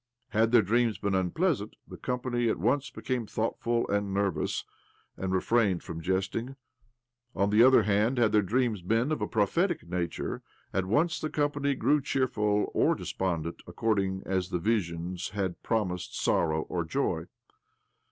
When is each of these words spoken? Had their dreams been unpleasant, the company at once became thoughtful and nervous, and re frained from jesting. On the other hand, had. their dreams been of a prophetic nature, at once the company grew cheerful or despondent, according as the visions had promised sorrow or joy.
Had 0.29 0.51
their 0.51 0.63
dreams 0.63 0.97
been 0.97 1.13
unpleasant, 1.13 1.75
the 1.87 1.95
company 1.95 2.49
at 2.49 2.57
once 2.57 2.89
became 2.89 3.27
thoughtful 3.27 3.87
and 3.87 4.11
nervous, 4.11 4.65
and 5.15 5.31
re 5.31 5.41
frained 5.41 5.83
from 5.83 6.01
jesting. 6.01 6.55
On 7.35 7.51
the 7.51 7.61
other 7.61 7.83
hand, 7.83 8.17
had. 8.17 8.31
their 8.31 8.41
dreams 8.41 8.81
been 8.81 9.11
of 9.11 9.21
a 9.21 9.27
prophetic 9.27 9.87
nature, 9.87 10.41
at 10.73 10.85
once 10.87 11.19
the 11.19 11.29
company 11.29 11.75
grew 11.75 12.01
cheerful 12.01 12.71
or 12.73 12.95
despondent, 12.95 13.61
according 13.67 14.23
as 14.25 14.49
the 14.49 14.57
visions 14.57 15.29
had 15.35 15.61
promised 15.61 16.19
sorrow 16.19 16.61
or 16.63 16.83
joy. 16.83 17.25